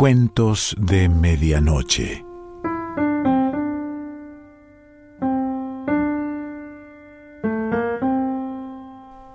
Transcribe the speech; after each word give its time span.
Cuentos 0.00 0.74
de 0.78 1.10
Medianoche. 1.10 2.24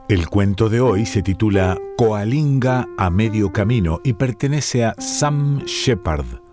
El 0.09 0.27
cuento 0.27 0.69
de 0.69 0.81
hoy 0.81 1.05
se 1.05 1.21
titula 1.21 1.77
Coalinga 1.99 2.87
a 2.97 3.11
medio 3.11 3.53
camino 3.53 3.99
y 4.03 4.13
pertenece 4.13 4.85
a 4.85 4.95
Sam 4.97 5.59
Shepard. 5.67 6.44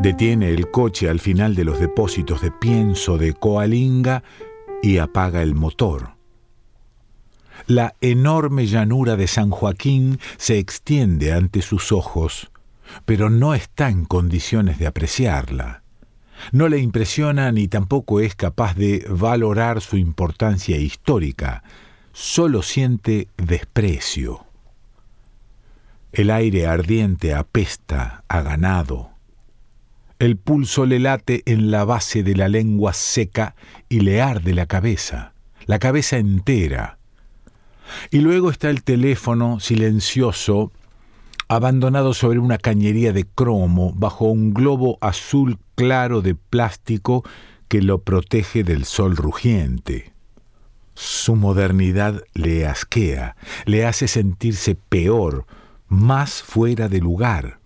Detiene 0.00 0.48
el 0.48 0.70
coche 0.70 1.10
al 1.10 1.20
final 1.20 1.54
de 1.54 1.64
los 1.64 1.78
depósitos 1.78 2.40
de 2.40 2.50
pienso 2.50 3.18
de 3.18 3.34
Coalinga 3.34 4.22
y 4.82 4.96
apaga 4.96 5.42
el 5.42 5.54
motor. 5.54 6.14
La 7.66 7.94
enorme 8.00 8.66
llanura 8.66 9.16
de 9.16 9.26
San 9.26 9.50
Joaquín 9.50 10.18
se 10.38 10.58
extiende 10.58 11.34
ante 11.34 11.60
sus 11.60 11.92
ojos, 11.92 12.50
pero 13.04 13.28
no 13.28 13.52
está 13.52 13.90
en 13.90 14.06
condiciones 14.06 14.78
de 14.78 14.86
apreciarla. 14.86 15.82
No 16.50 16.70
le 16.70 16.78
impresiona 16.78 17.52
ni 17.52 17.68
tampoco 17.68 18.20
es 18.20 18.34
capaz 18.34 18.74
de 18.74 19.06
valorar 19.06 19.82
su 19.82 19.98
importancia 19.98 20.78
histórica, 20.78 21.62
solo 22.14 22.62
siente 22.62 23.28
desprecio. 23.36 24.46
El 26.12 26.30
aire 26.30 26.66
ardiente 26.66 27.34
apesta 27.34 28.24
a 28.28 28.40
ganado, 28.40 29.09
el 30.20 30.36
pulso 30.36 30.84
le 30.84 30.98
late 30.98 31.42
en 31.46 31.70
la 31.70 31.84
base 31.86 32.22
de 32.22 32.36
la 32.36 32.48
lengua 32.48 32.92
seca 32.92 33.56
y 33.88 34.00
le 34.00 34.20
arde 34.20 34.52
la 34.52 34.66
cabeza, 34.66 35.32
la 35.64 35.78
cabeza 35.78 36.18
entera. 36.18 36.98
Y 38.10 38.18
luego 38.18 38.50
está 38.50 38.68
el 38.68 38.84
teléfono 38.84 39.60
silencioso, 39.60 40.72
abandonado 41.48 42.12
sobre 42.12 42.38
una 42.38 42.58
cañería 42.58 43.14
de 43.14 43.24
cromo 43.24 43.94
bajo 43.96 44.26
un 44.26 44.52
globo 44.52 44.98
azul 45.00 45.58
claro 45.74 46.20
de 46.20 46.34
plástico 46.34 47.24
que 47.68 47.80
lo 47.80 48.02
protege 48.02 48.62
del 48.62 48.84
sol 48.84 49.16
rugiente. 49.16 50.12
Su 50.94 51.34
modernidad 51.34 52.22
le 52.34 52.66
asquea, 52.66 53.36
le 53.64 53.86
hace 53.86 54.06
sentirse 54.06 54.74
peor, 54.74 55.46
más 55.88 56.42
fuera 56.42 56.90
de 56.90 56.98
lugar. 56.98 57.59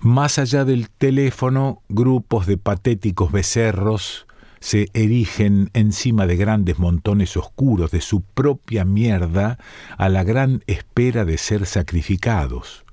Más 0.00 0.38
allá 0.38 0.64
del 0.64 0.90
teléfono, 0.90 1.82
grupos 1.88 2.46
de 2.46 2.56
patéticos 2.56 3.32
becerros 3.32 4.26
se 4.60 4.88
erigen 4.94 5.70
encima 5.72 6.26
de 6.26 6.36
grandes 6.36 6.78
montones 6.78 7.36
oscuros 7.36 7.90
de 7.90 8.00
su 8.00 8.20
propia 8.22 8.84
mierda 8.84 9.58
a 9.96 10.08
la 10.08 10.22
gran 10.22 10.62
espera 10.68 11.24
de 11.24 11.36
ser 11.36 11.66
sacrificados. 11.66 12.84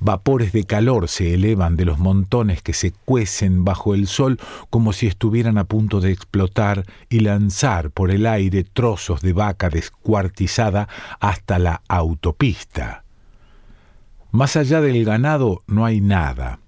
Vapores 0.00 0.52
de 0.52 0.64
calor 0.64 1.08
se 1.08 1.34
elevan 1.34 1.76
de 1.76 1.84
los 1.84 1.98
montones 1.98 2.62
que 2.62 2.72
se 2.72 2.92
cuecen 2.92 3.64
bajo 3.64 3.94
el 3.94 4.06
sol 4.06 4.38
como 4.70 4.94
si 4.94 5.06
estuvieran 5.06 5.58
a 5.58 5.64
punto 5.64 6.00
de 6.00 6.12
explotar 6.12 6.86
y 7.10 7.20
lanzar 7.20 7.90
por 7.90 8.10
el 8.10 8.26
aire 8.26 8.64
trozos 8.64 9.20
de 9.20 9.34
vaca 9.34 9.68
descuartizada 9.68 10.88
hasta 11.20 11.58
la 11.58 11.82
autopista. 11.88 13.03
Más 14.34 14.56
allá 14.56 14.80
del 14.80 15.04
ganado 15.04 15.62
no 15.68 15.84
hay 15.84 16.00
nada. 16.00 16.58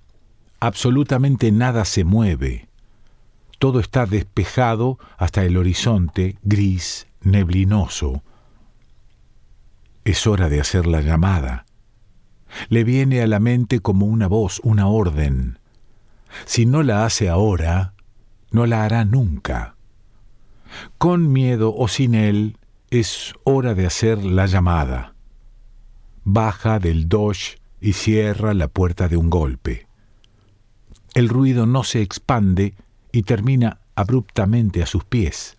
Absolutamente 0.60 1.50
nada 1.50 1.84
se 1.84 2.04
mueve. 2.04 2.69
Todo 3.59 3.81
está 3.81 4.06
despejado 4.06 5.00
hasta 5.19 5.44
el 5.44 5.56
horizonte, 5.56 6.38
gris, 6.44 7.09
neblinoso. 7.22 8.22
Es 10.04 10.28
hora 10.28 10.49
de 10.49 10.60
hacer 10.60 10.87
la 10.87 11.00
llamada. 11.00 11.66
Le 12.69 12.84
viene 12.84 13.21
a 13.21 13.27
la 13.27 13.41
mente 13.41 13.81
como 13.81 14.06
una 14.06 14.28
voz, 14.28 14.60
una 14.62 14.87
orden. 14.87 15.59
Si 16.44 16.66
no 16.66 16.84
la 16.84 17.04
hace 17.04 17.28
ahora, 17.28 17.94
no 18.53 18.66
la 18.66 18.84
hará 18.84 19.04
nunca. 19.04 19.75
Con 20.98 21.33
miedo 21.33 21.75
o 21.77 21.88
sin 21.88 22.15
él, 22.15 22.59
es 22.91 23.34
hora 23.43 23.75
de 23.75 23.87
hacer 23.87 24.25
la 24.25 24.47
llamada 24.47 25.16
baja 26.28 26.81
del 26.81 27.09
Dodge 27.09 27.56
y 27.81 27.92
cierra 27.92 28.53
la 28.53 28.66
puerta 28.66 29.06
de 29.06 29.16
un 29.16 29.31
golpe. 29.31 29.87
El 31.14 31.28
ruido 31.28 31.66
no 31.66 31.84
se 31.84 32.03
expande 32.03 32.75
y 33.12 33.22
termina 33.22 33.78
abruptamente 33.94 34.82
a 34.82 34.86
sus 34.86 35.04
pies. 35.04 35.56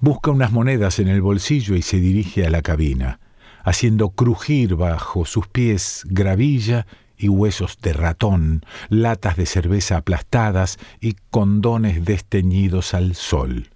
Busca 0.00 0.30
unas 0.30 0.52
monedas 0.52 0.98
en 0.98 1.08
el 1.08 1.22
bolsillo 1.22 1.76
y 1.76 1.82
se 1.82 1.98
dirige 1.98 2.46
a 2.46 2.50
la 2.50 2.60
cabina, 2.60 3.20
haciendo 3.64 4.10
crujir 4.10 4.76
bajo 4.76 5.24
sus 5.24 5.48
pies 5.48 6.02
gravilla 6.10 6.86
y 7.16 7.28
huesos 7.28 7.78
de 7.80 7.94
ratón, 7.94 8.66
latas 8.90 9.38
de 9.38 9.46
cerveza 9.46 9.96
aplastadas 9.96 10.78
y 11.00 11.16
condones 11.30 12.04
desteñidos 12.04 12.92
al 12.92 13.14
sol. 13.14 13.71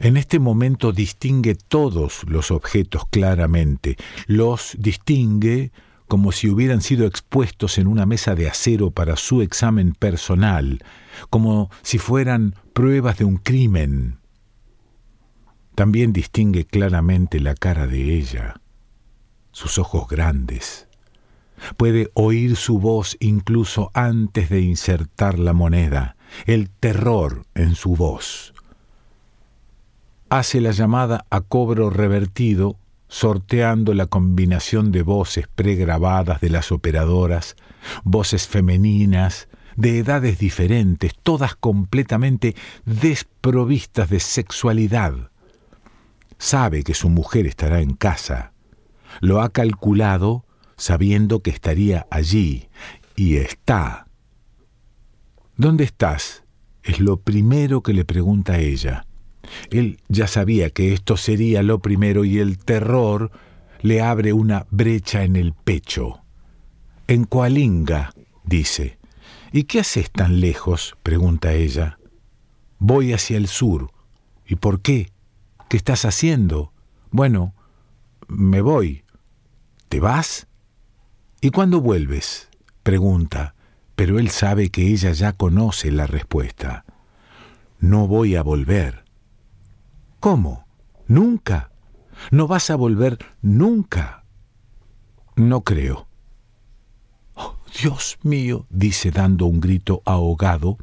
En 0.00 0.16
este 0.16 0.38
momento 0.38 0.92
distingue 0.92 1.54
todos 1.54 2.24
los 2.26 2.50
objetos 2.50 3.02
claramente, 3.10 3.96
los 4.26 4.76
distingue 4.78 5.72
como 6.08 6.32
si 6.32 6.50
hubieran 6.50 6.82
sido 6.82 7.06
expuestos 7.06 7.78
en 7.78 7.86
una 7.86 8.04
mesa 8.04 8.34
de 8.34 8.48
acero 8.48 8.90
para 8.90 9.16
su 9.16 9.40
examen 9.40 9.94
personal, 9.94 10.84
como 11.30 11.70
si 11.82 11.98
fueran 11.98 12.54
pruebas 12.74 13.18
de 13.18 13.24
un 13.24 13.36
crimen. 13.36 14.18
También 15.74 16.12
distingue 16.12 16.66
claramente 16.66 17.40
la 17.40 17.54
cara 17.54 17.86
de 17.86 18.14
ella, 18.14 18.60
sus 19.52 19.78
ojos 19.78 20.06
grandes. 20.06 20.86
Puede 21.76 22.10
oír 22.14 22.56
su 22.56 22.78
voz 22.78 23.16
incluso 23.20 23.90
antes 23.94 24.50
de 24.50 24.60
insertar 24.60 25.38
la 25.38 25.54
moneda, 25.54 26.16
el 26.44 26.68
terror 26.68 27.46
en 27.54 27.74
su 27.74 27.96
voz 27.96 28.51
hace 30.32 30.62
la 30.62 30.70
llamada 30.70 31.26
a 31.28 31.42
cobro 31.42 31.90
revertido, 31.90 32.78
sorteando 33.06 33.92
la 33.92 34.06
combinación 34.06 34.90
de 34.90 35.02
voces 35.02 35.46
pregrabadas 35.46 36.40
de 36.40 36.48
las 36.48 36.72
operadoras, 36.72 37.54
voces 38.02 38.48
femeninas, 38.48 39.50
de 39.76 39.98
edades 39.98 40.38
diferentes, 40.38 41.12
todas 41.22 41.54
completamente 41.54 42.56
desprovistas 42.86 44.08
de 44.08 44.20
sexualidad. 44.20 45.30
Sabe 46.38 46.82
que 46.82 46.94
su 46.94 47.10
mujer 47.10 47.46
estará 47.46 47.82
en 47.82 47.92
casa. 47.92 48.54
Lo 49.20 49.42
ha 49.42 49.50
calculado 49.50 50.46
sabiendo 50.78 51.40
que 51.40 51.50
estaría 51.50 52.06
allí, 52.10 52.70
y 53.16 53.36
está. 53.36 54.06
¿Dónde 55.58 55.84
estás? 55.84 56.44
Es 56.82 57.00
lo 57.00 57.18
primero 57.18 57.82
que 57.82 57.92
le 57.92 58.06
pregunta 58.06 58.58
ella. 58.58 59.04
Él 59.70 60.00
ya 60.08 60.26
sabía 60.26 60.70
que 60.70 60.92
esto 60.92 61.16
sería 61.16 61.62
lo 61.62 61.80
primero 61.80 62.24
y 62.24 62.38
el 62.38 62.58
terror 62.58 63.30
le 63.80 64.00
abre 64.00 64.32
una 64.32 64.66
brecha 64.70 65.24
en 65.24 65.36
el 65.36 65.52
pecho. 65.52 66.20
En 67.08 67.24
Coalinga, 67.24 68.12
dice. 68.44 68.98
¿Y 69.52 69.64
qué 69.64 69.80
haces 69.80 70.10
tan 70.10 70.40
lejos? 70.40 70.96
pregunta 71.02 71.52
ella. 71.52 71.98
Voy 72.78 73.12
hacia 73.12 73.36
el 73.36 73.48
sur. 73.48 73.90
¿Y 74.46 74.56
por 74.56 74.80
qué? 74.80 75.10
¿Qué 75.68 75.76
estás 75.76 76.04
haciendo? 76.04 76.72
Bueno, 77.10 77.54
me 78.28 78.60
voy. 78.60 79.04
¿Te 79.88 80.00
vas? 80.00 80.46
¿Y 81.40 81.50
cuándo 81.50 81.80
vuelves? 81.80 82.48
pregunta, 82.82 83.54
pero 83.94 84.18
él 84.18 84.30
sabe 84.30 84.70
que 84.70 84.88
ella 84.88 85.12
ya 85.12 85.32
conoce 85.32 85.90
la 85.90 86.06
respuesta. 86.06 86.84
No 87.78 88.06
voy 88.06 88.36
a 88.36 88.42
volver. 88.42 89.01
¿Cómo? 90.22 90.68
Nunca. 91.08 91.72
No 92.30 92.46
vas 92.46 92.70
a 92.70 92.76
volver 92.76 93.18
nunca. 93.40 94.22
No 95.34 95.62
creo. 95.62 96.06
Oh, 97.34 97.56
Dios 97.82 98.20
mío, 98.22 98.64
dice 98.70 99.10
dando 99.10 99.46
un 99.46 99.58
grito 99.58 100.00
ahogado, 100.04 100.78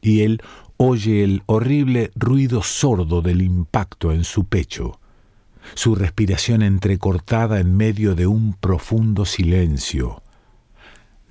y 0.00 0.22
él 0.22 0.40
oye 0.78 1.22
el 1.22 1.42
horrible 1.44 2.12
ruido 2.14 2.62
sordo 2.62 3.20
del 3.20 3.42
impacto 3.42 4.10
en 4.10 4.24
su 4.24 4.44
pecho, 4.44 4.98
su 5.74 5.94
respiración 5.94 6.62
entrecortada 6.62 7.60
en 7.60 7.76
medio 7.76 8.14
de 8.14 8.26
un 8.26 8.54
profundo 8.54 9.26
silencio. 9.26 10.22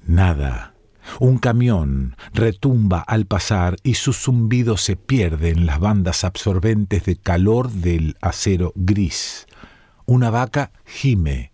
Nada, 0.05 0.75
un 1.19 1.37
camión 1.37 2.15
retumba 2.33 2.99
al 2.99 3.25
pasar 3.25 3.77
y 3.83 3.95
su 3.95 4.13
zumbido 4.13 4.77
se 4.77 4.95
pierde 4.95 5.49
en 5.49 5.65
las 5.65 5.79
bandas 5.79 6.23
absorbentes 6.23 7.05
de 7.05 7.15
calor 7.15 7.71
del 7.71 8.17
acero 8.21 8.73
gris. 8.75 9.47
Una 10.05 10.29
vaca 10.29 10.71
gime. 10.85 11.51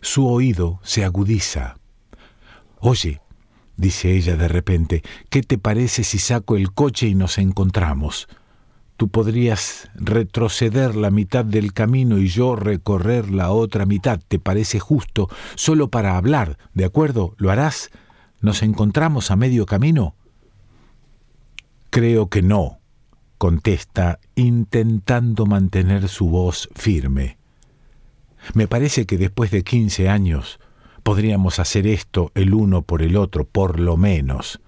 Su 0.00 0.26
oído 0.26 0.80
se 0.82 1.04
agudiza. 1.04 1.76
Oye, 2.80 3.20
dice 3.76 4.12
ella 4.12 4.36
de 4.36 4.48
repente, 4.48 5.02
¿qué 5.30 5.42
te 5.42 5.58
parece 5.58 6.04
si 6.04 6.18
saco 6.18 6.56
el 6.56 6.72
coche 6.72 7.06
y 7.06 7.14
nos 7.14 7.38
encontramos? 7.38 8.28
Tú 8.96 9.08
podrías 9.08 9.90
retroceder 9.94 10.94
la 10.94 11.10
mitad 11.10 11.44
del 11.44 11.72
camino 11.72 12.18
y 12.18 12.28
yo 12.28 12.54
recorrer 12.54 13.30
la 13.30 13.50
otra 13.50 13.86
mitad. 13.86 14.20
¿Te 14.28 14.38
parece 14.38 14.78
justo? 14.78 15.28
Solo 15.56 15.90
para 15.90 16.16
hablar, 16.16 16.58
¿de 16.74 16.84
acuerdo? 16.84 17.34
¿Lo 17.38 17.50
harás? 17.50 17.90
¿Nos 18.44 18.62
encontramos 18.62 19.30
a 19.30 19.36
medio 19.36 19.64
camino? 19.64 20.16
Creo 21.88 22.28
que 22.28 22.42
no, 22.42 22.78
contesta, 23.38 24.20
intentando 24.34 25.46
mantener 25.46 26.08
su 26.08 26.28
voz 26.28 26.68
firme. 26.74 27.38
Me 28.52 28.68
parece 28.68 29.06
que 29.06 29.16
después 29.16 29.50
de 29.50 29.64
quince 29.64 30.10
años 30.10 30.60
podríamos 31.02 31.58
hacer 31.58 31.86
esto 31.86 32.32
el 32.34 32.52
uno 32.52 32.82
por 32.82 33.00
el 33.00 33.16
otro, 33.16 33.46
por 33.46 33.80
lo 33.80 33.96
menos. 33.96 34.60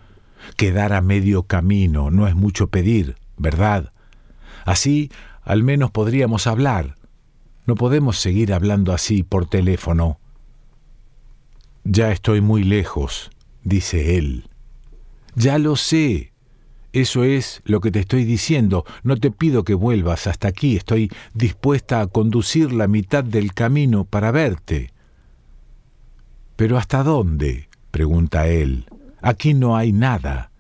Quedar 0.57 0.95
a 0.95 1.03
medio 1.03 1.43
camino 1.43 2.11
no 2.11 2.27
es 2.27 2.35
mucho 2.35 2.69
pedir, 2.69 3.17
¿verdad? 3.37 3.93
Así 4.65 5.11
al 5.43 5.65
menos 5.65 5.91
podríamos 5.91 6.47
hablar. 6.47 6.95
No 7.67 7.75
podemos 7.75 8.17
seguir 8.17 8.55
hablando 8.55 8.95
así 8.95 9.23
por 9.23 9.47
teléfono. 9.47 10.19
Ya 11.85 12.11
estoy 12.11 12.41
muy 12.41 12.65
lejos, 12.65 13.31
dice 13.67 14.17
él. 14.17 14.49
Ya 15.35 15.59
lo 15.59 15.77
sé. 15.77 16.33
Eso 16.93 17.25
es 17.25 17.61
lo 17.65 17.81
que 17.81 17.91
te 17.91 17.99
estoy 17.99 18.25
diciendo. 18.25 18.87
No 19.03 19.17
te 19.17 19.31
pido 19.31 19.65
que 19.65 19.75
vuelvas 19.75 20.27
hasta 20.27 20.49
aquí. 20.49 20.77
Estoy 20.77 21.11
dispuesta 21.35 22.01
a 22.01 22.07
conducir 22.07 22.73
la 22.73 22.87
mitad 22.87 23.23
del 23.23 23.53
camino 23.53 24.05
para 24.05 24.31
verte. 24.31 24.93
¿Pero 26.55 26.79
hasta 26.79 27.03
dónde? 27.03 27.69
pregunta 27.91 28.47
él. 28.47 28.87
Aquí 29.21 29.53
no 29.53 29.77
hay 29.77 29.93
nada. 29.93 30.51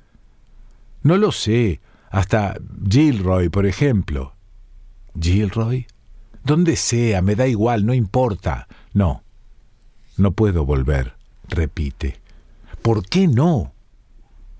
No 1.02 1.16
lo 1.16 1.32
sé. 1.32 1.80
Hasta 2.10 2.56
Gilroy, 2.88 3.48
por 3.48 3.66
ejemplo. 3.66 4.34
¿Gilroy? 5.18 5.86
Donde 6.44 6.76
sea, 6.76 7.22
me 7.22 7.34
da 7.34 7.46
igual, 7.46 7.86
no 7.86 7.94
importa. 7.94 8.68
No, 8.92 9.22
no 10.16 10.32
puedo 10.32 10.64
volver, 10.64 11.14
repite. 11.48 12.25
¿Por 12.86 13.04
qué 13.04 13.26
no? 13.26 13.74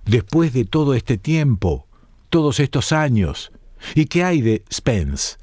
Después 0.04 0.52
de 0.52 0.64
todo 0.64 0.94
este 0.94 1.16
tiempo, 1.16 1.86
todos 2.28 2.58
estos 2.58 2.90
años. 2.90 3.52
¿Y 3.94 4.06
qué 4.06 4.24
hay 4.24 4.42
de 4.42 4.64
Spence? 4.68 5.36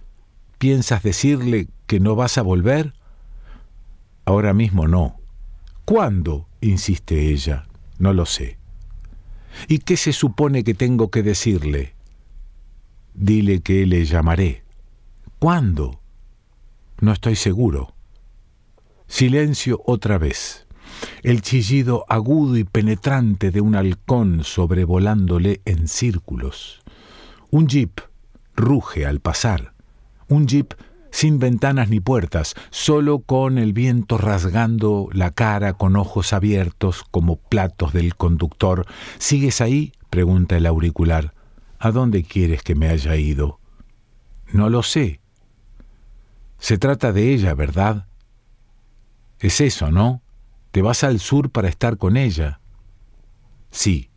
¿Piensas 0.58 1.02
decirle 1.02 1.70
que 1.88 2.02
no 2.02 2.18
vas 2.18 2.38
a 2.38 2.42
volver? 2.42 2.94
Ahora 4.26 4.54
mismo 4.54 4.90
no. 4.90 5.16
¿Cuándo? 5.86 6.50
insiste 6.60 7.32
ella. 7.32 7.70
No 8.00 8.12
lo 8.12 8.26
sé. 8.26 8.58
¿Y 9.70 9.80
qué 9.80 9.96
se 9.96 10.12
supone 10.12 10.66
que 10.66 10.74
tengo 10.74 11.10
que 11.10 11.24
decirle? 11.24 11.96
Dile 13.14 13.62
que 13.62 13.86
le 13.86 14.04
llamaré. 14.04 14.66
¿Cuándo? 15.40 16.02
No 17.00 17.14
estoy 17.14 17.38
seguro. 17.38 17.96
Silencio 19.08 19.82
otra 19.86 20.18
vez. 20.18 20.63
El 21.22 21.42
chillido 21.42 22.06
agudo 22.10 22.58
y 22.58 22.64
penetrante 22.64 23.52
de 23.52 23.62
un 23.62 23.76
halcón 23.76 24.44
sobrevolándole 24.44 25.62
en 25.66 25.88
círculos. 25.88 26.82
Un 27.52 27.68
jeep 27.68 28.02
ruge 28.56 29.06
al 29.06 29.20
pasar. 29.20 29.74
Un 30.28 30.48
jeep 30.48 30.74
sin 31.14 31.38
ventanas 31.38 31.90
ni 31.90 32.00
puertas, 32.00 32.56
solo 32.72 33.20
con 33.20 33.60
el 33.60 33.72
viento 33.72 34.18
rasgando 34.18 35.10
la 35.14 35.30
cara 35.30 35.74
con 35.74 35.96
ojos 35.96 36.34
abiertos 36.34 37.04
como 37.12 37.36
platos 37.36 37.94
del 37.94 38.16
conductor. 38.16 38.88
¿Sigues 39.20 39.62
ahí? 39.62 39.94
pregunta 40.10 40.58
el 40.58 40.66
auricular. 40.66 41.36
¿A 41.78 41.92
dónde 41.92 42.24
quieres 42.24 42.64
que 42.64 42.74
me 42.74 42.90
haya 42.90 43.16
ido? 43.16 43.60
No 44.52 44.72
lo 44.72 44.82
sé. 44.82 45.20
Se 46.58 46.80
trata 46.80 47.12
de 47.12 47.32
ella, 47.32 47.54
¿verdad? 47.54 48.08
Es 49.40 49.62
eso, 49.62 49.92
¿no? 49.92 50.23
Te 50.74 50.82
vas 50.82 51.04
al 51.04 51.20
sur 51.20 51.52
para 51.52 51.70
estar 51.70 52.00
con 52.00 52.18
ella. 52.18 52.60
Sí. 53.70 54.10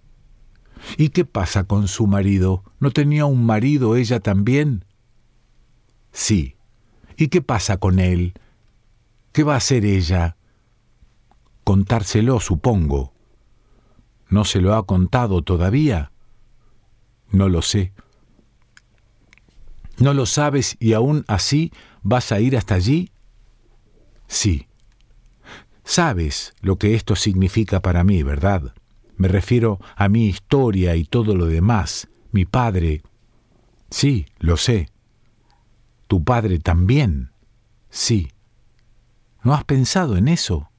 ¿Y 0.97 1.11
qué 1.11 1.27
pasa 1.27 1.65
con 1.65 1.87
su 1.87 2.07
marido? 2.07 2.65
¿No 2.81 2.93
tenía 2.93 3.27
un 3.27 3.45
marido 3.45 3.95
ella 3.95 4.21
también? 4.21 4.87
Sí. 6.13 6.57
¿Y 7.19 7.29
qué 7.29 7.43
pasa 7.43 7.77
con 7.77 7.99
él? 7.99 8.33
¿Qué 9.33 9.43
va 9.43 9.53
a 9.53 9.59
hacer 9.59 9.85
ella? 9.85 10.39
Contárselo, 11.63 12.41
supongo. 12.41 13.13
¿No 14.31 14.47
se 14.47 14.63
lo 14.63 14.77
ha 14.77 14.87
contado 14.87 15.43
todavía? 15.43 16.11
No 17.29 17.51
lo 17.51 17.61
sé. 17.61 17.93
¿No 19.99 20.15
lo 20.15 20.25
sabes 20.25 20.79
y 20.81 20.95
aún 20.95 21.27
así 21.29 21.71
vas 22.03 22.33
a 22.33 22.41
ir 22.41 22.57
hasta 22.57 22.77
allí? 22.77 23.11
Sí. 24.27 24.69
Sabes 25.89 26.53
lo 26.61 26.79
que 26.79 26.97
esto 26.97 27.15
significa 27.15 27.81
para 27.81 28.03
mí, 28.03 28.25
¿verdad? 28.25 28.75
Me 29.17 29.29
refiero 29.29 29.79
a 29.95 30.09
mi 30.09 30.27
historia 30.27 30.97
y 30.97 31.05
todo 31.05 31.37
lo 31.37 31.47
demás. 31.47 32.09
Mi 32.33 32.45
padre. 32.45 33.03
Sí, 33.89 34.27
lo 34.41 34.57
sé. 34.57 34.91
¿Tu 36.09 36.25
padre 36.25 36.59
también? 36.59 37.31
Sí. 37.89 38.33
¿No 39.45 39.55
has 39.55 39.63
pensado 39.63 40.17
en 40.17 40.27
eso? 40.27 40.71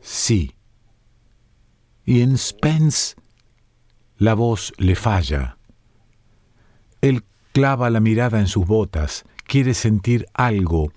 Sí. 0.00 0.54
¿Y 2.04 2.22
en 2.22 2.38
Spence? 2.38 3.16
La 4.16 4.34
voz 4.34 4.72
le 4.78 4.94
falla. 4.94 5.58
Él 7.00 7.24
clava 7.52 7.90
la 7.90 7.98
mirada 7.98 8.38
en 8.38 8.46
sus 8.46 8.64
botas, 8.64 9.24
quiere 9.44 9.74
sentir 9.74 10.26
algo, 10.34 10.92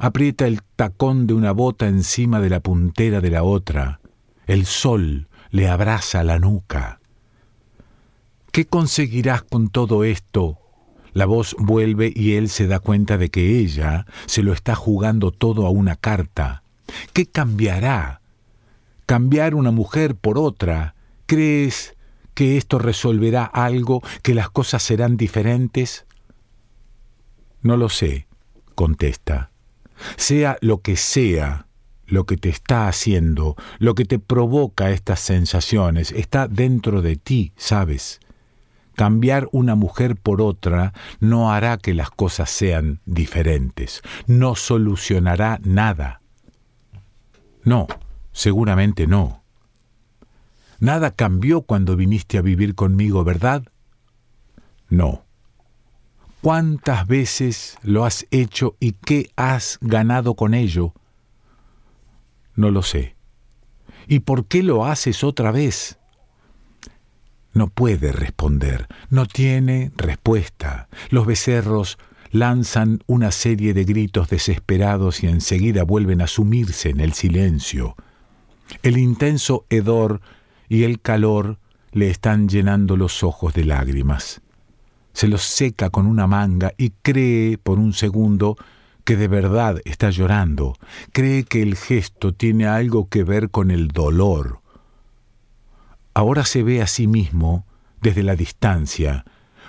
aprieta 0.00 0.46
el 0.46 0.62
tacón 0.76 1.26
de 1.26 1.34
una 1.34 1.52
bota 1.52 1.86
encima 1.86 2.40
de 2.40 2.48
la 2.48 2.60
puntera 2.60 3.20
de 3.20 3.30
la 3.30 3.42
otra. 3.42 4.00
El 4.46 4.64
sol 4.64 5.28
le 5.50 5.68
abraza 5.68 6.24
la 6.24 6.38
nuca. 6.38 7.00
¿Qué 8.50 8.64
conseguirás 8.64 9.42
con 9.42 9.68
todo 9.68 10.02
esto? 10.02 10.58
La 11.12 11.26
voz 11.26 11.54
vuelve 11.58 12.10
y 12.14 12.32
él 12.32 12.48
se 12.48 12.66
da 12.66 12.78
cuenta 12.78 13.18
de 13.18 13.28
que 13.28 13.58
ella 13.58 14.06
se 14.24 14.42
lo 14.42 14.54
está 14.54 14.74
jugando 14.74 15.32
todo 15.32 15.66
a 15.66 15.70
una 15.70 15.96
carta. 15.96 16.62
¿Qué 17.12 17.26
cambiará? 17.26 18.22
¿Cambiar 19.04 19.54
una 19.54 19.70
mujer 19.70 20.16
por 20.16 20.38
otra? 20.38 20.94
¿Crees 21.26 21.94
que 22.32 22.56
esto 22.56 22.78
resolverá 22.78 23.44
algo, 23.44 24.02
que 24.22 24.34
las 24.34 24.48
cosas 24.48 24.82
serán 24.82 25.18
diferentes? 25.18 26.06
No 27.60 27.76
lo 27.76 27.90
sé, 27.90 28.26
contesta. 28.74 29.49
Sea 30.16 30.56
lo 30.60 30.80
que 30.80 30.96
sea 30.96 31.66
lo 32.10 32.26
que 32.26 32.36
te 32.36 32.48
está 32.48 32.88
haciendo, 32.88 33.56
lo 33.78 33.94
que 33.94 34.04
te 34.04 34.18
provoca 34.18 34.90
estas 34.90 35.20
sensaciones, 35.20 36.12
está 36.12 36.48
dentro 36.48 37.02
de 37.02 37.16
ti, 37.16 37.52
¿sabes? 37.56 38.20
Cambiar 38.96 39.48
una 39.52 39.76
mujer 39.76 40.16
por 40.16 40.42
otra 40.42 40.92
no 41.20 41.52
hará 41.52 41.78
que 41.78 41.94
las 41.94 42.10
cosas 42.10 42.50
sean 42.50 43.00
diferentes, 43.06 44.02
no 44.26 44.56
solucionará 44.56 45.60
nada. 45.62 46.20
No, 47.64 47.86
seguramente 48.32 49.06
no. 49.06 49.42
Nada 50.80 51.12
cambió 51.12 51.62
cuando 51.62 51.96
viniste 51.96 52.38
a 52.38 52.42
vivir 52.42 52.74
conmigo, 52.74 53.22
¿verdad? 53.22 53.64
No. 54.88 55.24
¿Cuántas 56.42 57.06
veces 57.06 57.76
lo 57.82 58.06
has 58.06 58.26
hecho 58.30 58.74
y 58.80 58.92
qué 58.92 59.30
has 59.36 59.78
ganado 59.82 60.34
con 60.34 60.54
ello? 60.54 60.94
No 62.56 62.70
lo 62.70 62.82
sé. 62.82 63.14
¿Y 64.08 64.20
por 64.20 64.46
qué 64.46 64.62
lo 64.62 64.86
haces 64.86 65.22
otra 65.22 65.50
vez? 65.50 65.98
No 67.52 67.68
puede 67.68 68.12
responder, 68.12 68.88
no 69.10 69.26
tiene 69.26 69.92
respuesta. 69.96 70.88
Los 71.10 71.26
becerros 71.26 71.98
lanzan 72.30 73.02
una 73.06 73.32
serie 73.32 73.74
de 73.74 73.84
gritos 73.84 74.30
desesperados 74.30 75.22
y 75.22 75.26
enseguida 75.26 75.82
vuelven 75.82 76.22
a 76.22 76.26
sumirse 76.26 76.88
en 76.88 77.00
el 77.00 77.12
silencio. 77.12 77.96
El 78.82 78.96
intenso 78.96 79.66
hedor 79.68 80.22
y 80.70 80.84
el 80.84 81.02
calor 81.02 81.58
le 81.92 82.08
están 82.08 82.48
llenando 82.48 82.96
los 82.96 83.22
ojos 83.22 83.52
de 83.52 83.64
lágrimas. 83.64 84.40
Se 85.20 85.28
los 85.28 85.42
seca 85.42 85.90
con 85.90 86.06
una 86.06 86.26
manga 86.26 86.72
y 86.78 86.94
cree 87.02 87.58
por 87.58 87.78
un 87.78 87.92
segundo 87.92 88.56
que 89.04 89.18
de 89.18 89.28
verdad 89.28 89.82
está 89.84 90.08
llorando, 90.08 90.78
cree 91.12 91.44
que 91.44 91.60
el 91.60 91.76
gesto 91.76 92.32
tiene 92.32 92.66
algo 92.66 93.10
que 93.10 93.22
ver 93.22 93.50
con 93.50 93.70
el 93.70 93.88
dolor. 93.88 94.62
Ahora 96.14 96.46
se 96.46 96.62
ve 96.62 96.80
a 96.80 96.86
sí 96.86 97.06
mismo 97.06 97.66
desde 98.00 98.22
la 98.22 98.34
distancia, 98.34 99.26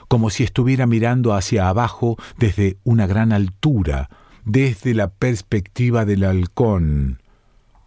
como 0.08 0.30
si 0.30 0.44
estuviera 0.46 0.88
mirando 0.88 1.34
hacia 1.34 1.68
abajo 1.68 2.16
desde 2.38 2.78
una 2.86 3.06
gran 3.06 3.34
altura, 3.34 4.10
desde 4.46 4.94
la 4.94 5.10
perspectiva 5.10 6.06
del 6.06 6.24
halcón, 6.24 7.22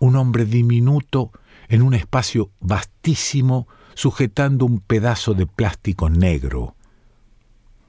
un 0.01 0.17
hombre 0.17 0.45
diminuto 0.45 1.33
en 1.69 1.81
un 1.81 1.95
espacio 1.95 2.51
vastísimo 2.61 3.69
sujetando 3.95 4.67
un 4.67 4.81
pedazo 4.81 5.33
de 5.33 5.47
plástico 5.47 6.11
negro. 6.11 6.75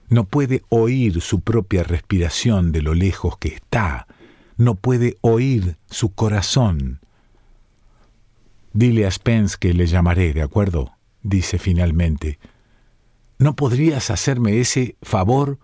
No 0.09 0.25
puede 0.25 0.63
oír 0.69 1.21
su 1.21 1.41
propia 1.41 1.83
respiración 1.83 2.71
de 2.71 2.81
lo 2.81 2.93
lejos 2.93 3.37
que 3.37 3.49
está, 3.49 4.07
no 4.57 4.75
puede 4.75 5.17
oír 5.21 5.77
su 5.89 6.13
corazón. 6.13 6.99
Dile 8.73 9.05
a 9.05 9.11
Spence 9.11 9.57
que 9.59 9.73
le 9.73 9.87
llamaré, 9.87 10.33
¿de 10.33 10.41
acuerdo? 10.41 10.91
dice 11.23 11.57
finalmente. 11.57 12.39
¿No 13.37 13.55
podrías 13.55 14.11
hacerme 14.11 14.59
ese 14.59 14.95
favor? 15.01 15.59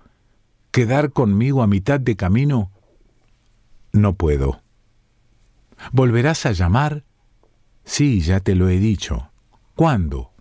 ¿Quedar 0.71 1.11
conmigo 1.11 1.61
a 1.61 1.67
mitad 1.67 1.99
de 1.99 2.15
camino? 2.15 2.71
No 3.93 4.13
puedo. 4.13 4.61
¿Volverás 5.91 6.45
a 6.45 6.51
llamar? 6.51 7.03
Sí, 7.83 8.21
ya 8.21 8.39
te 8.39 8.55
lo 8.55 8.69
he 8.69 8.79
dicho. 8.79 9.31
¿Cuándo? 9.75 10.31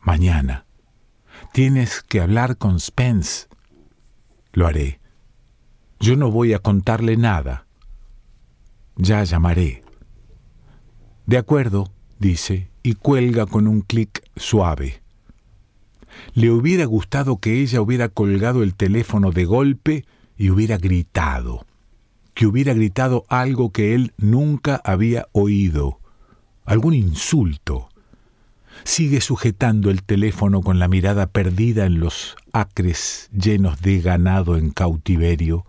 Mañana. 0.00 0.66
Tienes 1.52 2.02
que 2.02 2.20
hablar 2.20 2.58
con 2.58 2.78
Spence. 2.78 3.48
Lo 4.52 4.68
haré. 4.68 5.00
Yo 5.98 6.14
no 6.14 6.30
voy 6.30 6.52
a 6.52 6.60
contarle 6.60 7.16
nada. 7.16 7.66
Ya 8.94 9.24
llamaré. 9.24 9.82
De 11.26 11.38
acuerdo, 11.38 11.92
dice, 12.20 12.70
y 12.84 12.94
cuelga 12.94 13.46
con 13.46 13.66
un 13.66 13.80
clic 13.80 14.22
suave. 14.36 15.02
Le 16.34 16.50
hubiera 16.52 16.84
gustado 16.84 17.38
que 17.38 17.60
ella 17.60 17.80
hubiera 17.80 18.08
colgado 18.08 18.62
el 18.62 18.74
teléfono 18.74 19.32
de 19.32 19.44
golpe 19.44 20.04
y 20.36 20.50
hubiera 20.50 20.78
gritado, 20.78 21.66
que 22.34 22.46
hubiera 22.46 22.74
gritado 22.74 23.24
algo 23.28 23.72
que 23.72 23.94
él 23.96 24.12
nunca 24.18 24.80
había 24.84 25.26
oído, 25.32 25.98
algún 26.64 26.94
insulto. 26.94 27.89
Sigue 28.84 29.20
sujetando 29.20 29.90
el 29.90 30.02
teléfono 30.02 30.62
con 30.62 30.78
la 30.78 30.88
mirada 30.88 31.26
perdida 31.26 31.86
en 31.86 32.00
los 32.00 32.36
acres 32.52 33.28
llenos 33.32 33.80
de 33.80 34.00
ganado 34.00 34.56
en 34.56 34.70
cautiverio. 34.70 35.66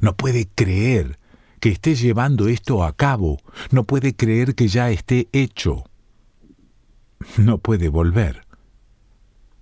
No 0.00 0.16
puede 0.16 0.46
creer 0.46 1.18
que 1.60 1.68
esté 1.68 1.94
llevando 1.94 2.48
esto 2.48 2.84
a 2.84 2.92
cabo, 2.92 3.38
no 3.70 3.84
puede 3.84 4.14
creer 4.14 4.54
que 4.54 4.68
ya 4.68 4.90
esté 4.90 5.28
hecho. 5.32 5.84
No 7.36 7.58
puede 7.58 7.88
volver. 7.88 8.44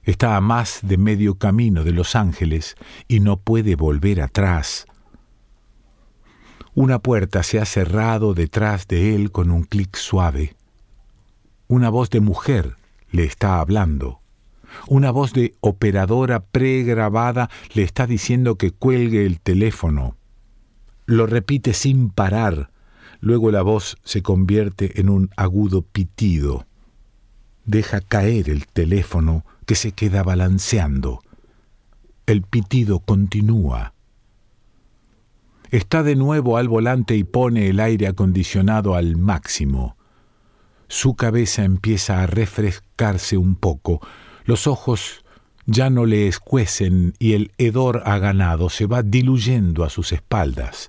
Está 0.03 0.37
a 0.37 0.41
más 0.41 0.81
de 0.83 0.97
medio 0.97 1.37
camino 1.37 1.85
de 1.85 1.93
Los 1.93 2.17
Ángeles 2.17 2.75
y 3.07 3.21
no 3.21 3.39
puede 3.39 3.77
volver 3.77 4.23
atrás. 4.23 4.87
Una 6.75 7.01
puerta 7.01 7.43
se 7.43 7.59
ha 7.59 7.67
cerrado 7.67 8.33
detrás 8.33 8.89
de 8.89 9.15
él 9.15 9.31
con 9.31 9.51
un 9.51 9.65
clic 9.65 9.97
suave. 9.97 10.57
Una 11.71 11.89
voz 11.89 12.11
de 12.11 12.19
mujer 12.19 12.79
le 13.13 13.23
está 13.23 13.61
hablando. 13.61 14.19
Una 14.89 15.13
voz 15.13 15.33
de 15.33 15.55
operadora 15.61 16.41
pregrabada 16.41 17.49
le 17.75 17.85
está 17.85 18.09
diciendo 18.09 18.57
que 18.57 18.73
cuelgue 18.73 19.25
el 19.25 19.39
teléfono. 19.39 20.17
Lo 21.07 21.29
repite 21.29 21.73
sin 21.73 22.11
parar. 22.11 22.73
Luego 23.21 23.53
la 23.53 23.63
voz 23.63 23.99
se 24.03 24.21
convierte 24.21 25.01
en 25.01 25.09
un 25.09 25.31
agudo 25.37 25.83
pitido. 25.83 26.67
Deja 27.67 28.01
caer 28.01 28.51
el 28.51 28.67
teléfono 28.67 29.45
que 29.65 29.77
se 29.77 29.93
queda 29.93 30.25
balanceando. 30.25 31.21
El 32.27 32.43
pitido 32.43 32.99
continúa. 32.99 33.95
Está 35.71 36.03
de 36.03 36.17
nuevo 36.17 36.57
al 36.57 36.67
volante 36.67 37.15
y 37.15 37.23
pone 37.23 37.69
el 37.69 37.79
aire 37.79 38.09
acondicionado 38.09 38.97
al 38.97 39.17
máximo. 39.17 40.00
Su 40.91 41.15
cabeza 41.15 41.63
empieza 41.63 42.21
a 42.21 42.27
refrescarse 42.27 43.37
un 43.37 43.55
poco, 43.55 44.01
los 44.45 44.67
ojos 44.67 45.25
ya 45.65 45.89
no 45.89 46.05
le 46.05 46.27
escuecen 46.27 47.15
y 47.21 47.35
el 47.35 47.53
hedor 47.59 48.03
a 48.07 48.19
ganado 48.19 48.71
se 48.71 48.87
va 48.87 49.05
diluyendo 49.05 49.85
a 49.85 49.89
sus 49.89 50.11
espaldas. 50.11 50.89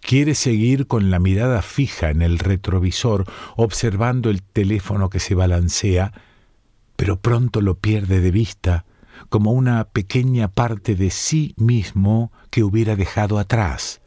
Quiere 0.00 0.34
seguir 0.34 0.86
con 0.86 1.10
la 1.10 1.18
mirada 1.18 1.60
fija 1.60 2.08
en 2.08 2.22
el 2.22 2.38
retrovisor, 2.38 3.26
observando 3.56 4.30
el 4.30 4.42
teléfono 4.42 5.10
que 5.10 5.20
se 5.20 5.34
balancea, 5.34 6.14
pero 6.96 7.20
pronto 7.20 7.60
lo 7.60 7.74
pierde 7.74 8.22
de 8.22 8.30
vista 8.30 8.86
como 9.28 9.52
una 9.52 9.84
pequeña 9.84 10.48
parte 10.48 10.94
de 10.94 11.10
sí 11.10 11.52
mismo 11.58 12.32
que 12.48 12.64
hubiera 12.64 12.96
dejado 12.96 13.38
atrás. 13.38 14.00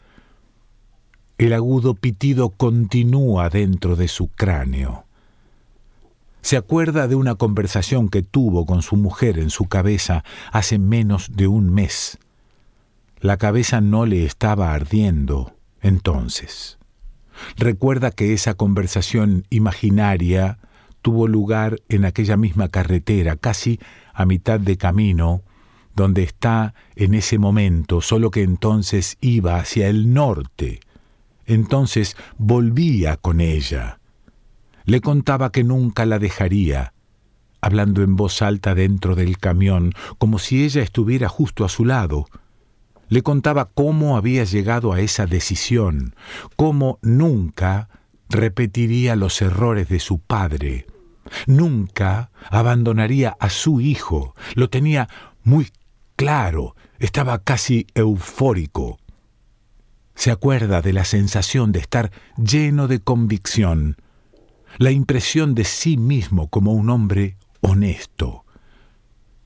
El 1.40 1.54
agudo 1.54 1.94
pitido 1.94 2.50
continúa 2.50 3.50
dentro 3.50 3.96
de 3.96 4.10
su 4.10 4.28
cráneo. 4.28 5.06
Se 6.42 6.58
acuerda 6.58 7.08
de 7.08 7.16
una 7.16 7.36
conversación 7.36 8.10
que 8.10 8.24
tuvo 8.24 8.66
con 8.66 8.82
su 8.82 8.98
mujer 8.98 9.40
en 9.40 9.50
su 9.50 9.64
cabeza 9.70 10.26
hace 10.52 10.80
menos 10.80 11.38
de 11.38 11.48
un 11.48 11.74
mes. 11.74 12.18
La 13.22 13.38
cabeza 13.38 13.80
no 13.80 14.06
le 14.06 14.26
estaba 14.26 14.74
ardiendo 14.74 15.54
entonces. 15.82 16.78
Recuerda 17.56 18.12
que 18.12 18.34
esa 18.34 18.56
conversación 18.56 19.46
imaginaria 19.50 20.60
tuvo 21.02 21.30
lugar 21.30 21.80
en 21.88 22.04
aquella 22.04 22.36
misma 22.36 22.68
carretera, 22.68 23.38
casi 23.38 23.80
a 24.14 24.26
mitad 24.26 24.60
de 24.60 24.76
camino, 24.76 25.44
donde 25.96 26.22
está 26.24 26.74
en 26.98 27.14
ese 27.14 27.38
momento, 27.38 28.02
solo 28.02 28.30
que 28.30 28.44
entonces 28.44 29.18
iba 29.22 29.56
hacia 29.56 29.88
el 29.88 30.14
norte. 30.14 30.82
Entonces 31.50 32.16
volvía 32.38 33.18
con 33.18 33.42
ella. 33.42 34.00
Le 34.86 35.02
contaba 35.02 35.52
que 35.52 35.66
nunca 35.66 36.06
la 36.06 36.18
dejaría, 36.18 36.94
hablando 37.60 38.02
en 38.02 38.16
voz 38.16 38.42
alta 38.42 38.74
dentro 38.74 39.16
del 39.16 39.38
camión, 39.38 39.92
como 40.18 40.40
si 40.40 40.64
ella 40.64 40.82
estuviera 40.82 41.28
justo 41.28 41.66
a 41.66 41.70
su 41.70 41.84
lado. 41.84 42.28
Le 43.10 43.22
contaba 43.22 43.66
cómo 43.66 44.16
había 44.16 44.46
llegado 44.46 44.94
a 44.94 45.02
esa 45.02 45.26
decisión, 45.26 46.16
cómo 46.56 47.00
nunca 47.02 47.90
repetiría 48.30 49.18
los 49.18 49.42
errores 49.42 49.90
de 49.90 50.00
su 50.00 50.20
padre, 50.20 50.86
Nunca 51.48 52.32
abandonaría 52.50 53.36
a 53.40 53.50
su 53.50 53.82
hijo. 53.82 54.34
Lo 54.56 54.70
tenía 54.70 55.10
muy 55.44 55.68
claro. 56.16 56.76
Estaba 57.00 57.40
casi 57.44 57.88
eufórico. 57.94 58.98
Se 60.20 60.32
acuerda 60.32 60.82
de 60.82 60.92
la 60.92 61.06
sensación 61.06 61.72
de 61.72 61.80
estar 61.80 62.12
lleno 62.36 62.90
de 62.90 63.00
convicción, 63.00 63.96
la 64.78 64.92
impresión 64.92 65.56
de 65.56 65.64
sí 65.64 65.96
mismo 65.96 66.50
como 66.50 66.74
un 66.74 66.90
hombre 66.90 67.38
honesto. 67.62 68.44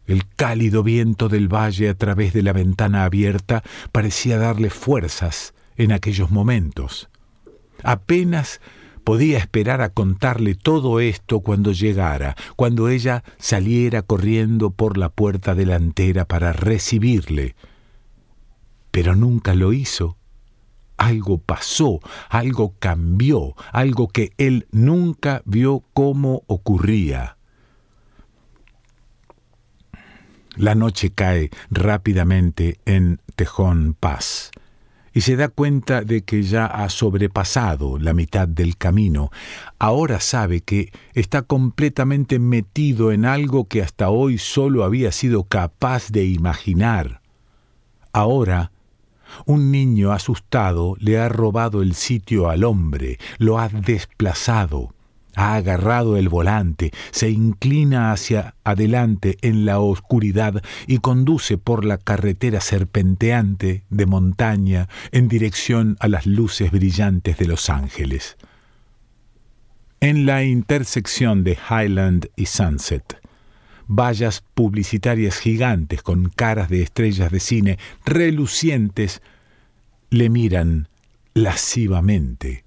El 0.07 0.25
cálido 0.25 0.81
viento 0.81 1.29
del 1.29 1.47
valle 1.47 1.89
a 1.89 1.93
través 1.93 2.33
de 2.33 2.41
la 2.41 2.53
ventana 2.53 3.03
abierta 3.03 3.61
parecía 3.91 4.39
darle 4.39 4.71
fuerzas 4.71 5.53
en 5.75 5.91
aquellos 5.91 6.31
momentos. 6.31 7.07
Apenas 7.83 8.59
podía 9.03 9.37
esperar 9.37 9.79
a 9.81 9.89
contarle 9.89 10.55
todo 10.55 10.99
esto 10.99 11.41
cuando 11.41 11.71
llegara, 11.71 12.35
cuando 12.55 12.89
ella 12.89 13.23
saliera 13.37 14.01
corriendo 14.01 14.71
por 14.71 14.97
la 14.97 15.09
puerta 15.09 15.53
delantera 15.53 16.25
para 16.25 16.51
recibirle. 16.51 17.55
Pero 18.89 19.15
nunca 19.15 19.53
lo 19.53 19.71
hizo. 19.71 20.17
Algo 21.03 21.37
pasó, 21.37 21.99
algo 22.29 22.75
cambió, 22.79 23.57
algo 23.73 24.07
que 24.07 24.31
él 24.37 24.67
nunca 24.71 25.41
vio 25.43 25.83
cómo 25.91 26.43
ocurría. 26.47 27.35
La 30.55 30.75
noche 30.75 31.11
cae 31.11 31.49
rápidamente 31.69 32.79
en 32.85 33.19
Tejón 33.35 33.97
Paz 33.99 34.51
y 35.13 35.19
se 35.21 35.35
da 35.35 35.49
cuenta 35.49 36.03
de 36.03 36.21
que 36.23 36.43
ya 36.43 36.67
ha 36.67 36.87
sobrepasado 36.87 37.99
la 37.99 38.13
mitad 38.13 38.47
del 38.47 38.77
camino. 38.77 39.29
Ahora 39.79 40.21
sabe 40.21 40.61
que 40.61 40.93
está 41.15 41.41
completamente 41.41 42.39
metido 42.39 43.11
en 43.11 43.25
algo 43.25 43.67
que 43.67 43.81
hasta 43.81 44.09
hoy 44.09 44.37
solo 44.37 44.85
había 44.85 45.11
sido 45.11 45.43
capaz 45.43 46.11
de 46.11 46.23
imaginar. 46.23 47.19
Ahora, 48.13 48.71
un 49.45 49.71
niño 49.71 50.11
asustado 50.11 50.95
le 50.99 51.19
ha 51.19 51.29
robado 51.29 51.81
el 51.81 51.93
sitio 51.93 52.49
al 52.49 52.63
hombre, 52.63 53.17
lo 53.37 53.59
ha 53.59 53.69
desplazado, 53.69 54.93
ha 55.35 55.55
agarrado 55.55 56.17
el 56.17 56.29
volante, 56.29 56.91
se 57.11 57.29
inclina 57.29 58.11
hacia 58.11 58.55
adelante 58.63 59.37
en 59.41 59.65
la 59.65 59.79
oscuridad 59.79 60.61
y 60.87 60.99
conduce 60.99 61.57
por 61.57 61.85
la 61.85 61.97
carretera 61.97 62.61
serpenteante 62.61 63.83
de 63.89 64.05
montaña 64.05 64.89
en 65.11 65.27
dirección 65.27 65.97
a 65.99 66.07
las 66.07 66.25
luces 66.25 66.71
brillantes 66.71 67.37
de 67.37 67.47
Los 67.47 67.69
Ángeles. 67.69 68.37
En 69.99 70.25
la 70.25 70.43
intersección 70.43 71.43
de 71.43 71.57
Highland 71.69 72.29
y 72.35 72.47
Sunset, 72.47 73.22
vallas 73.87 74.43
publicitarias 74.53 75.37
gigantes 75.37 76.01
con 76.01 76.29
caras 76.29 76.69
de 76.69 76.81
estrellas 76.81 77.31
de 77.31 77.39
cine 77.39 77.79
relucientes 78.05 79.21
le 80.09 80.29
miran 80.29 80.87
lascivamente. 81.33 82.63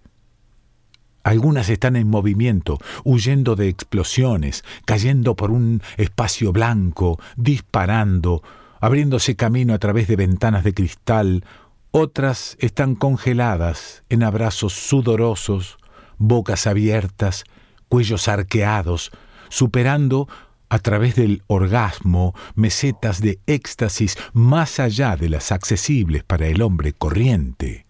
Algunas 1.23 1.69
están 1.71 1.97
en 1.97 2.09
movimiento, 2.09 2.79
huyendo 3.03 3.57
de 3.57 3.69
explosiones, 3.69 4.63
cayendo 4.85 5.35
por 5.35 5.51
un 5.51 5.83
espacio 5.97 6.53
blanco, 6.53 7.19
disparando, 7.37 8.45
abriéndose 8.81 9.35
camino 9.35 9.75
a 9.75 9.79
través 9.79 10.07
de 10.07 10.15
ventanas 10.15 10.63
de 10.63 10.73
cristal. 10.73 11.45
Otras 11.91 12.57
están 12.61 12.95
congeladas 12.95 14.05
en 14.09 14.23
abrazos 14.23 14.75
sudorosos, 14.75 15.79
bocas 16.17 16.69
abiertas, 16.69 17.43
cuellos 17.89 18.29
arqueados, 18.29 19.11
superando 19.49 20.29
a 20.69 20.79
través 20.79 21.15
del 21.15 21.43
orgasmo 21.47 22.35
mesetas 22.55 23.21
de 23.21 23.39
éxtasis 23.47 24.17
más 24.33 24.81
allá 24.81 25.17
de 25.17 25.29
las 25.29 25.53
accesibles 25.53 26.25
para 26.25 26.47
el 26.47 26.63
hombre 26.63 26.93
corriente 26.93 27.87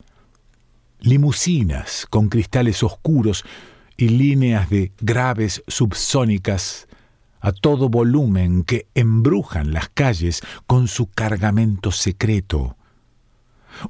limusinas 1.01 2.07
con 2.11 2.29
cristales 2.29 2.83
oscuros 2.83 3.45
y 3.97 4.09
líneas 4.09 4.69
de 4.71 4.93
graves 5.01 5.63
subsónicas 5.67 6.89
a 7.41 7.53
todo 7.53 7.89
volumen 7.89 8.65
que 8.65 8.89
embrujan 8.95 9.73
las 9.73 9.89
calles 9.89 10.43
con 10.67 10.89
su 10.89 11.07
cargamento 11.07 11.93
secreto. 11.93 12.76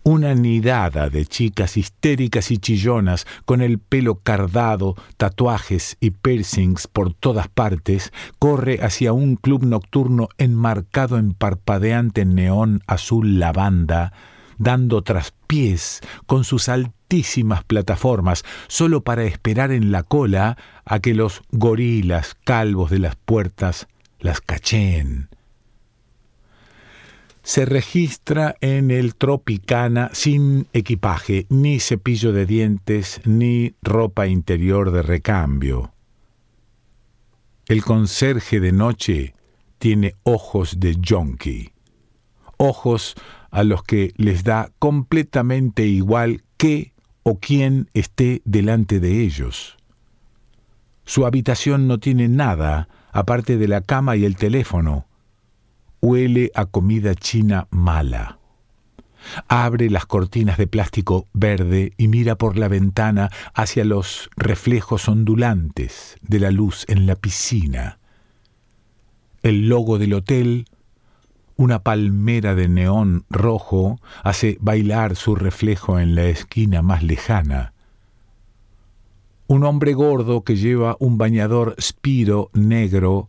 Una 0.03 0.35
nidada 0.35 1.09
de 1.11 1.27
chicas 1.27 1.77
histéricas 1.77 2.51
y 2.51 2.59
chillonas 2.59 3.27
con 3.45 3.61
el 3.61 3.79
pelo 3.79 4.17
cardado, 4.17 4.97
tatuajes 5.17 5.97
y 6.01 6.11
piercings 6.11 6.87
por 6.87 7.15
todas 7.15 7.49
partes, 7.49 8.13
corre 8.39 8.81
hacia 8.83 9.13
un 9.13 9.37
club 9.37 9.65
nocturno 9.65 10.29
enmarcado 10.39 11.19
en 11.19 11.33
parpadeante 11.33 12.25
neón 12.25 12.83
azul 12.87 13.39
lavanda, 13.39 14.13
dando 14.59 15.03
traspiés 15.03 16.01
con 16.27 16.45
sus 16.45 16.69
altísimas 16.69 17.65
plataformas, 17.65 18.45
solo 18.69 19.03
para 19.03 19.25
esperar 19.25 19.71
en 19.71 19.93
la 19.93 20.03
cola 20.03 20.57
a 20.85 21.01
que 21.01 21.15
los 21.15 21.43
gorilas 21.51 22.37
calvos 22.45 22.91
de 22.91 22.99
las 22.99 23.17
puertas 23.17 23.87
las 24.19 24.41
cacheen. 24.41 25.29
Se 27.47 27.65
registra 27.65 28.57
en 28.61 28.91
el 28.91 29.15
Tropicana 29.15 30.11
sin 30.13 30.67
equipaje, 30.73 31.47
ni 31.49 31.79
cepillo 31.79 32.33
de 32.33 32.45
dientes, 32.45 33.21
ni 33.25 33.77
ropa 33.83 34.27
interior 34.27 34.91
de 34.91 35.03
recambio. 35.03 35.93
El 37.69 37.85
conserje 37.85 38.59
de 38.59 38.73
noche 38.73 39.33
tiene 39.79 40.17
ojos 40.25 40.81
de 40.81 40.99
jonqui, 41.01 41.71
ojos 42.57 43.15
a 43.53 43.63
los 43.63 43.85
que 43.85 44.13
les 44.17 44.43
da 44.43 44.73
completamente 44.81 45.87
igual 45.87 46.43
qué 46.57 46.95
o 47.23 47.39
quién 47.39 47.89
esté 47.95 48.43
delante 48.45 48.99
de 48.99 49.23
ellos. 49.23 49.77
Su 51.05 51.25
habitación 51.25 51.87
no 51.87 52.01
tiene 52.01 52.27
nada 52.27 52.89
aparte 53.13 53.57
de 53.57 53.69
la 53.69 53.83
cama 53.83 54.17
y 54.17 54.25
el 54.25 54.35
teléfono. 54.35 55.07
Huele 56.01 56.51
a 56.55 56.67
comida 56.67 57.15
china 57.15 57.67
mala. 57.71 58.39
Abre 59.49 59.91
las 59.91 60.07
cortinas 60.07 60.57
de 60.57 60.67
plástico 60.67 61.27
verde 61.33 61.93
y 61.97 62.09
mira 62.09 62.37
por 62.37 62.57
la 62.57 62.69
ventana 62.69 63.31
hacia 63.55 63.85
los 63.85 64.31
reflejos 64.37 65.09
ondulantes 65.09 66.17
de 66.23 66.41
la 66.41 66.51
luz 66.51 66.85
en 66.89 67.07
la 67.07 67.17
piscina. 67.17 67.99
El 69.43 69.69
logo 69.69 69.99
del 69.99 70.15
hotel 70.15 70.67
una 71.57 71.83
palmera 71.83 72.55
de 72.55 72.69
neón 72.69 73.25
rojo 73.31 73.99
hace 74.23 74.59
bailar 74.61 75.17
su 75.17 75.35
reflejo 75.35 75.99
en 75.99 76.15
la 76.15 76.25
esquina 76.27 76.83
más 76.83 77.03
lejana. 77.03 77.73
Un 79.47 79.65
hombre 79.65 79.95
gordo 79.95 80.45
que 80.45 80.57
lleva 80.57 80.97
un 81.01 81.17
bañador 81.17 81.75
spiro 81.81 82.51
negro 82.53 83.29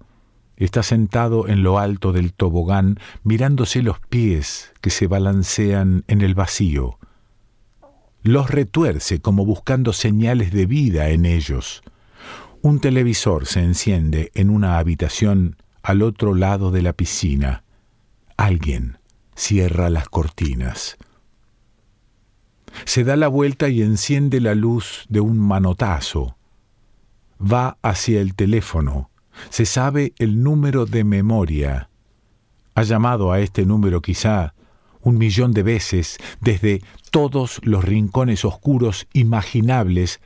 está 0.57 0.83
sentado 0.83 1.47
en 1.47 1.63
lo 1.63 1.79
alto 1.79 2.11
del 2.11 2.33
tobogán 2.33 2.99
mirándose 3.23 3.81
los 3.81 3.99
pies 3.99 4.73
que 4.81 4.89
se 4.89 5.07
balancean 5.07 6.03
en 6.07 6.21
el 6.21 6.35
vacío. 6.35 6.97
Los 8.23 8.49
retuerce 8.49 9.21
como 9.21 9.45
buscando 9.45 9.93
señales 9.93 10.51
de 10.51 10.65
vida 10.65 11.09
en 11.09 11.25
ellos. 11.25 11.83
Un 12.61 12.79
televisor 12.79 13.45
se 13.45 13.61
enciende 13.61 14.31
en 14.33 14.49
una 14.49 14.79
habitación 14.79 15.55
al 15.83 16.01
otro 16.01 16.33
lado 16.33 16.71
de 16.71 16.81
la 16.81 16.93
piscina. 16.93 17.63
Alguien 18.35 18.97
cierra 19.35 19.89
las 19.89 20.09
cortinas. 20.09 20.97
Se 22.85 23.03
da 23.03 23.15
la 23.15 23.27
vuelta 23.27 23.69
y 23.69 23.81
enciende 23.81 24.41
la 24.41 24.55
luz 24.55 25.05
de 25.07 25.19
un 25.21 25.39
manotazo. 25.39 26.35
Va 27.39 27.77
hacia 27.81 28.19
el 28.19 28.35
teléfono. 28.35 29.09
Se 29.49 29.65
sabe 29.65 30.13
el 30.17 30.43
número 30.43 30.85
de 30.85 31.03
memoria. 31.03 31.89
Ha 32.75 32.83
llamado 32.83 33.31
a 33.31 33.39
este 33.39 33.65
número 33.65 34.01
quizá 34.01 34.53
un 35.01 35.17
millón 35.17 35.51
de 35.53 35.63
veces 35.63 36.17
desde 36.41 36.81
todos 37.11 37.59
los 37.63 37.83
rincones 37.83 38.45
oscuros 38.45 39.07
imaginables 39.13 40.19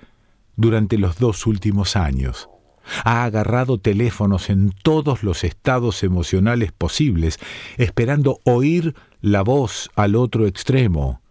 durante 0.55 0.97
los 0.97 1.17
dos 1.17 1.45
últimos 1.45 1.95
años. 1.95 2.49
Ha 3.05 3.23
agarrado 3.23 3.77
teléfonos 3.77 4.49
en 4.49 4.71
todos 4.71 5.23
los 5.23 5.43
estados 5.43 6.03
emocionales 6.03 6.71
posibles, 6.71 7.39
esperando 7.77 8.39
oír 8.43 8.95
la 9.21 9.43
voz 9.43 9.91
al 9.95 10.15
otro 10.15 10.47
extremo, 10.47 11.21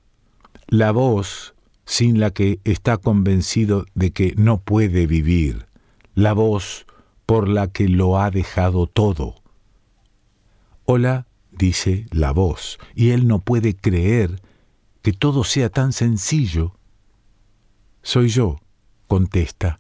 la 0.69 0.93
voz 0.93 1.55
sin 1.85 2.21
la 2.21 2.31
que 2.31 2.61
está 2.63 2.99
convencido 2.99 3.85
de 3.95 4.13
que 4.13 4.35
no 4.37 4.59
puede 4.59 5.09
vivir, 5.09 5.67
la 6.15 6.33
voz 6.35 6.87
por 7.31 7.49
la 7.49 7.69
que 7.69 7.89
lo 7.89 8.19
ha 8.19 8.33
dejado 8.33 8.89
todo. 8.89 9.37
Hola, 10.85 11.29
dice 11.53 12.07
la 12.11 12.33
voz, 12.33 12.81
y 12.97 13.11
él 13.11 13.29
no 13.29 13.39
puede 13.39 13.77
creer 13.77 14.43
que 15.01 15.13
todo 15.13 15.45
sea 15.45 15.69
tan 15.69 15.93
sencillo. 15.93 16.75
Soy 18.03 18.31
yo, 18.31 18.59
contesta. 19.07 19.79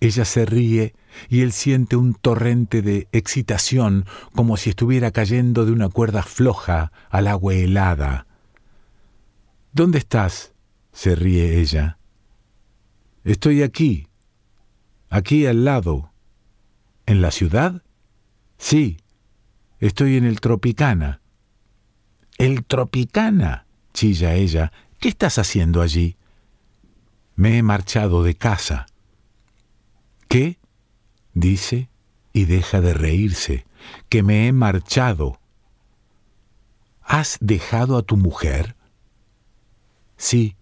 Ella 0.00 0.24
se 0.24 0.46
ríe 0.46 0.94
y 1.28 1.42
él 1.42 1.52
siente 1.52 1.96
un 1.96 2.14
torrente 2.14 2.80
de 2.80 3.08
excitación 3.12 4.06
como 4.34 4.56
si 4.56 4.70
estuviera 4.70 5.10
cayendo 5.10 5.66
de 5.66 5.72
una 5.72 5.90
cuerda 5.90 6.22
floja 6.22 6.92
al 7.10 7.28
agua 7.28 7.52
helada. 7.52 8.26
¿Dónde 9.74 9.98
estás? 9.98 10.54
se 10.92 11.14
ríe 11.14 11.60
ella. 11.60 11.98
Estoy 13.22 13.62
aquí, 13.62 14.08
aquí 15.10 15.44
al 15.44 15.66
lado. 15.66 16.11
¿En 17.06 17.20
la 17.20 17.30
ciudad? 17.30 17.82
Sí, 18.58 18.98
estoy 19.80 20.16
en 20.16 20.24
el 20.24 20.40
Tropicana. 20.40 21.20
¿El 22.38 22.64
Tropicana? 22.64 23.66
chilla 23.92 24.34
ella. 24.34 24.72
¿Qué 24.98 25.08
estás 25.08 25.38
haciendo 25.38 25.82
allí? 25.82 26.16
Me 27.34 27.58
he 27.58 27.62
marchado 27.62 28.22
de 28.22 28.34
casa. 28.34 28.86
¿Qué? 30.28 30.58
dice 31.34 31.88
y 32.32 32.44
deja 32.44 32.80
de 32.80 32.94
reírse, 32.94 33.66
que 34.08 34.22
me 34.22 34.46
he 34.46 34.52
marchado. 34.52 35.40
¿Has 37.02 37.36
dejado 37.40 37.98
a 37.98 38.02
tu 38.02 38.16
mujer? 38.16 38.76
Sí. 40.16 40.56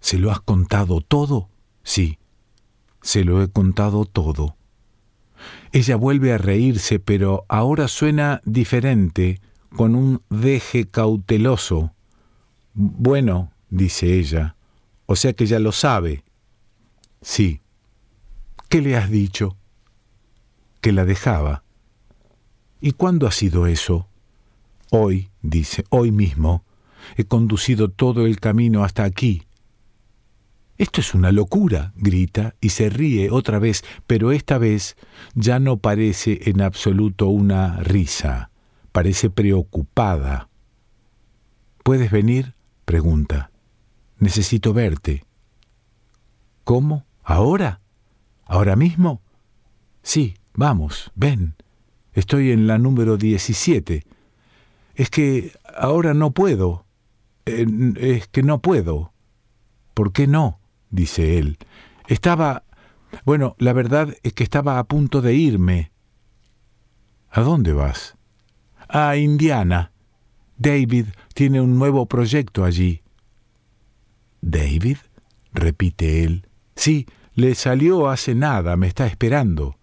¿Se 0.00 0.18
lo 0.18 0.30
has 0.30 0.40
contado 0.40 1.00
todo? 1.00 1.50
Sí. 1.82 2.18
Se 3.02 3.24
lo 3.24 3.42
he 3.42 3.50
contado 3.50 4.04
todo. 4.04 4.55
Ella 5.76 5.96
vuelve 5.96 6.32
a 6.32 6.38
reírse, 6.38 6.98
pero 6.98 7.44
ahora 7.50 7.86
suena 7.86 8.40
diferente, 8.46 9.42
con 9.76 9.94
un 9.94 10.22
deje 10.30 10.86
cauteloso. 10.86 11.92
Bueno, 12.72 13.52
dice 13.68 14.18
ella, 14.18 14.56
o 15.04 15.16
sea 15.16 15.34
que 15.34 15.44
ya 15.44 15.58
lo 15.58 15.72
sabe. 15.72 16.24
Sí. 17.20 17.60
¿Qué 18.70 18.80
le 18.80 18.96
has 18.96 19.10
dicho? 19.10 19.58
Que 20.80 20.92
la 20.92 21.04
dejaba. 21.04 21.62
¿Y 22.80 22.92
cuándo 22.92 23.26
ha 23.26 23.30
sido 23.30 23.66
eso? 23.66 24.08
Hoy, 24.90 25.28
dice, 25.42 25.84
hoy 25.90 26.10
mismo, 26.10 26.64
he 27.18 27.24
conducido 27.24 27.90
todo 27.90 28.24
el 28.24 28.40
camino 28.40 28.82
hasta 28.82 29.04
aquí. 29.04 29.45
Esto 30.78 31.00
es 31.00 31.14
una 31.14 31.32
locura, 31.32 31.92
grita 31.96 32.54
y 32.60 32.70
se 32.70 32.90
ríe 32.90 33.30
otra 33.30 33.58
vez, 33.58 33.82
pero 34.06 34.32
esta 34.32 34.58
vez 34.58 34.96
ya 35.34 35.58
no 35.58 35.78
parece 35.78 36.50
en 36.50 36.60
absoluto 36.60 37.28
una 37.28 37.78
risa, 37.78 38.50
parece 38.92 39.30
preocupada. 39.30 40.48
¿Puedes 41.82 42.10
venir? 42.10 42.54
pregunta. 42.84 43.50
Necesito 44.18 44.72
verte. 44.72 45.24
¿Cómo? 46.64 47.04
¿Ahora? 47.22 47.80
¿Ahora 48.44 48.76
mismo? 48.76 49.22
Sí, 50.02 50.36
vamos, 50.54 51.10
ven. 51.14 51.54
Estoy 52.12 52.50
en 52.50 52.66
la 52.66 52.78
número 52.78 53.16
17. 53.16 54.04
Es 54.94 55.10
que 55.10 55.52
ahora 55.76 56.14
no 56.14 56.30
puedo. 56.30 56.86
es 57.44 58.28
que 58.28 58.42
no 58.42 58.60
puedo. 58.60 59.12
¿Por 59.94 60.12
qué 60.12 60.26
no? 60.26 60.60
Dice 60.90 61.38
él. 61.38 61.58
Estaba... 62.06 62.64
Bueno, 63.24 63.54
la 63.58 63.72
verdad 63.72 64.14
es 64.22 64.32
que 64.32 64.44
estaba 64.44 64.78
a 64.78 64.84
punto 64.84 65.22
de 65.22 65.34
irme. 65.34 65.92
¿A 67.30 67.40
dónde 67.40 67.72
vas? 67.72 68.16
A 68.88 69.16
Indiana. 69.16 69.92
David 70.58 71.06
tiene 71.34 71.60
un 71.60 71.78
nuevo 71.78 72.06
proyecto 72.06 72.64
allí. 72.64 73.02
¿David? 74.40 74.98
repite 75.52 76.24
él. 76.24 76.46
Sí, 76.76 77.06
le 77.34 77.54
salió 77.54 78.08
hace 78.08 78.34
nada, 78.34 78.76
me 78.76 78.86
está 78.86 79.06
esperando. 79.06 79.76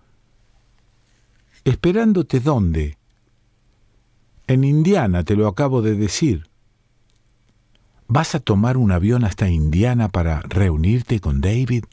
¿Esperándote 1.63 2.39
dónde? 2.39 2.97
En 4.47 4.63
Indiana, 4.63 5.23
te 5.23 5.35
lo 5.35 5.47
acabo 5.47 5.81
de 5.81 5.95
decir. 5.95 6.47
¿Vas 8.07 8.35
a 8.35 8.39
tomar 8.39 8.77
un 8.77 8.91
avión 8.91 9.23
hasta 9.23 9.49
Indiana 9.49 10.09
para 10.09 10.41
reunirte 10.41 11.19
con 11.19 11.41
David? 11.41 11.85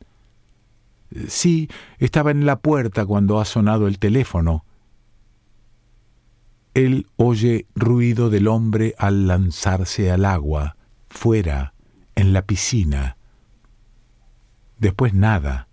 Sí, 1.29 1.69
estaba 1.99 2.31
en 2.31 2.47
la 2.47 2.59
puerta 2.61 3.05
cuando 3.07 3.41
ha 3.41 3.45
sonado 3.45 3.89
el 3.89 3.99
teléfono. 3.99 4.65
Él 6.75 7.09
oye 7.17 7.67
ruido 7.75 8.31
del 8.31 8.47
hombre 8.47 8.95
al 8.99 9.27
lanzarse 9.27 10.11
al 10.11 10.25
agua, 10.25 10.77
fuera, 11.09 11.75
en 12.15 12.33
la 12.33 12.43
piscina. 12.43 13.17
Después 14.79 15.15
nada. 15.15 15.69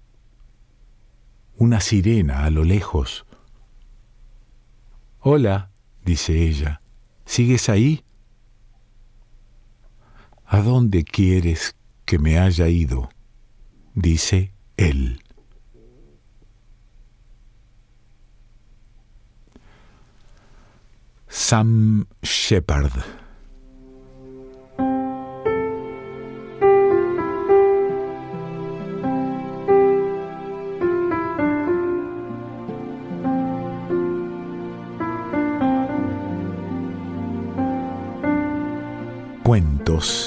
Una 1.58 1.82
sirena 1.82 2.46
a 2.46 2.50
lo 2.50 2.64
lejos. 2.64 3.26
Hola, 5.20 5.70
dice 6.04 6.44
ella. 6.44 6.82
¿Sigues 7.26 7.70
ahí? 7.70 8.04
¿A 10.50 10.62
dónde 10.62 11.04
quieres 11.04 11.76
que 12.06 12.18
me 12.18 12.40
haya 12.40 12.68
ido? 12.70 13.10
dice 13.94 14.54
él. 14.78 15.20
Sam 21.28 22.06
Shepard 22.22 22.92
Cuentos 39.44 40.27